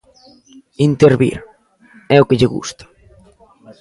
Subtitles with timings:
[0.87, 1.37] Intervir,
[2.15, 2.83] é o que lle gusta.